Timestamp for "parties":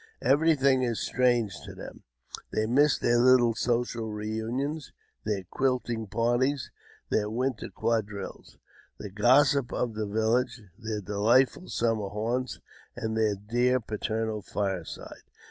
6.07-6.71